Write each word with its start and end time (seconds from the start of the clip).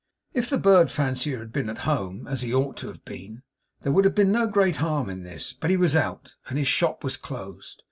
If 0.33 0.49
the 0.49 0.57
bird 0.57 0.89
fancier 0.89 1.37
had 1.37 1.53
been 1.53 1.69
at 1.69 1.77
home, 1.85 2.25
as 2.27 2.41
he 2.41 2.51
ought 2.51 2.75
to 2.77 2.87
have 2.87 3.05
been, 3.05 3.43
there 3.83 3.91
would 3.91 4.03
have 4.05 4.15
been 4.15 4.31
no 4.31 4.47
great 4.47 4.77
harm 4.77 5.11
in 5.11 5.21
this; 5.21 5.53
but 5.53 5.69
he 5.69 5.77
was 5.77 5.95
out, 5.95 6.33
and 6.49 6.57
his 6.57 6.67
shop 6.67 7.03
was 7.03 7.15
closed. 7.17 7.79